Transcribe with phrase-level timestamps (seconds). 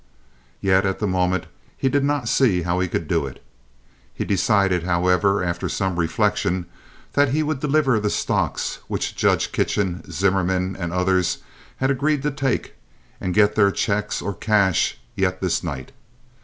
[0.61, 1.45] Yet, at the moment,
[1.77, 3.39] he did not see how he could do it.
[4.11, 6.65] He decided, however, after some reflection,
[7.13, 11.43] that he would deliver the stocks which Judge Kitchen, Zimmerman, and others
[11.77, 12.73] had agreed to take
[13.19, 15.91] and get their checks or cash yet this night.